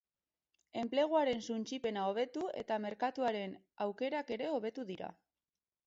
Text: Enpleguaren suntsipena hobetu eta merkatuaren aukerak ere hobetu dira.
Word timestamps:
Enpleguaren 0.83 1.43
suntsipena 1.51 2.07
hobetu 2.13 2.47
eta 2.63 2.79
merkatuaren 2.87 3.57
aukerak 3.87 4.35
ere 4.39 4.53
hobetu 4.59 4.89
dira. 4.93 5.17